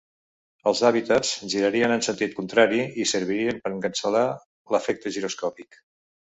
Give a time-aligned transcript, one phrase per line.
[0.69, 4.27] Els hàbitats girarien en sentit contrari i servirien per cancel·lar
[4.77, 5.83] l'efecte giroscòpic.